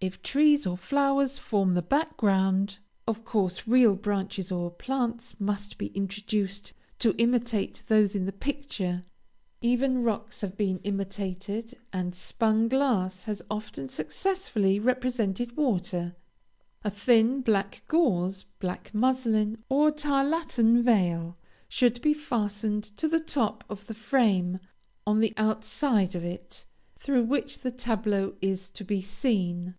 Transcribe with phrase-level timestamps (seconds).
[0.00, 2.78] If trees or flowers form the background,
[3.08, 9.06] of course real branches or plants must be introduced to imitate those in the picture.
[9.62, 16.14] Even rocks have been imitated; and spun glass has often successfully represented water.
[16.82, 23.64] A thin, black gauze, black muslin, or tarlatan veil, should be fastened to the top
[23.70, 24.60] of the frame,
[25.06, 26.66] on the outside of it,
[26.98, 29.76] through which the tableau is to be seen.